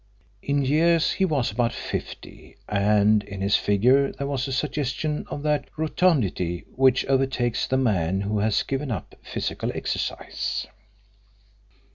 In 0.41 0.65
years 0.65 1.11
he 1.11 1.25
was 1.25 1.51
about 1.51 1.73
fifty, 1.73 2.55
and 2.67 3.21
in 3.23 3.41
his 3.41 3.55
figure 3.55 4.11
there 4.13 4.25
was 4.25 4.47
a 4.47 4.51
suggestion 4.51 5.27
of 5.29 5.43
that 5.43 5.69
rotundity 5.77 6.65
which 6.75 7.05
overtakes 7.05 7.67
the 7.67 7.77
man 7.77 8.21
who 8.21 8.39
has 8.39 8.63
given 8.63 8.89
up 8.89 9.13
physical 9.21 9.71
exercise. 9.75 10.65